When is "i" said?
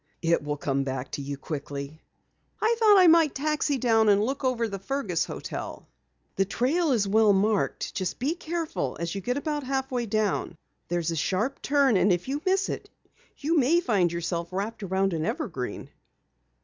2.59-2.75, 2.97-3.05